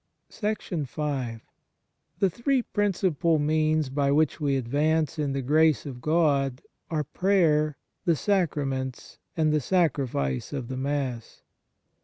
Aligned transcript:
THE 0.31 1.39
three 2.31 2.63
principal 2.63 3.37
means 3.37 3.89
by 3.91 4.11
which 4.11 4.41
we 4.41 4.55
advance 4.55 5.19
in 5.19 5.33
the 5.33 5.43
grace 5.43 5.85
of 5.85 6.01
God 6.01 6.63
are 6.89 7.03
prayer, 7.03 7.77
the 8.05 8.15
sacraments, 8.15 9.19
and 9.37 9.53
the 9.53 9.61
Sacrifice 9.61 10.53
of 10.53 10.69
the 10.69 10.77
Mass. 10.77 11.43